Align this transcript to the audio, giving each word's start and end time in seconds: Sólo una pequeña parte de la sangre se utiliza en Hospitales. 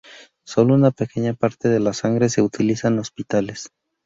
Sólo 0.45 0.73
una 0.73 0.89
pequeña 0.89 1.35
parte 1.35 1.69
de 1.69 1.79
la 1.79 1.93
sangre 1.93 2.27
se 2.29 2.41
utiliza 2.41 2.87
en 2.87 2.97
Hospitales. 2.97 3.69